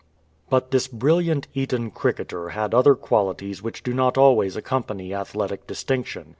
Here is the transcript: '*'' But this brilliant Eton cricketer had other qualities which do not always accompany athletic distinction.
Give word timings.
'*'' 0.27 0.49
But 0.49 0.71
this 0.71 0.87
brilliant 0.87 1.47
Eton 1.53 1.91
cricketer 1.91 2.49
had 2.49 2.73
other 2.73 2.95
qualities 2.95 3.61
which 3.61 3.83
do 3.83 3.93
not 3.93 4.17
always 4.17 4.55
accompany 4.55 5.13
athletic 5.13 5.67
distinction. 5.67 6.29